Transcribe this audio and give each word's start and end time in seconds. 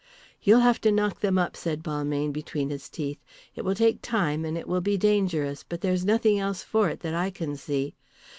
"You'll 0.41 0.61
have 0.61 0.81
to 0.81 0.91
knock 0.91 1.19
them 1.19 1.37
up," 1.37 1.55
said 1.55 1.83
Balmayne, 1.83 2.31
between 2.31 2.71
his 2.71 2.89
teeth. 2.89 3.19
"It 3.55 3.63
will 3.63 3.75
take 3.75 4.01
time 4.01 4.43
and 4.45 4.57
it 4.57 4.67
will 4.67 4.81
be 4.81 4.97
dangerous. 4.97 5.63
But 5.63 5.81
there's 5.81 6.03
nothing 6.03 6.39
else 6.39 6.63
for 6.63 6.89
it 6.89 7.01
that 7.01 7.13
I 7.13 7.29
can 7.29 7.55
see. 7.55 7.93